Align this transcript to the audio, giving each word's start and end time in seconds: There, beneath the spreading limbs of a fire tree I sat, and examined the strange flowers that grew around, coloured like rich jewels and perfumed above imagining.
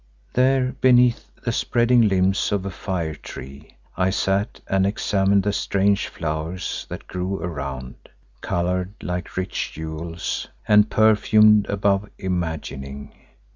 There, 0.33 0.71
beneath 0.81 1.29
the 1.45 1.51
spreading 1.51 2.01
limbs 2.07 2.51
of 2.51 2.65
a 2.65 2.71
fire 2.71 3.13
tree 3.13 3.77
I 3.95 4.09
sat, 4.09 4.59
and 4.67 4.87
examined 4.87 5.43
the 5.43 5.53
strange 5.53 6.07
flowers 6.07 6.87
that 6.89 7.05
grew 7.05 7.37
around, 7.39 8.09
coloured 8.41 8.95
like 9.03 9.37
rich 9.37 9.73
jewels 9.73 10.47
and 10.67 10.89
perfumed 10.89 11.67
above 11.69 12.09
imagining. 12.17 13.13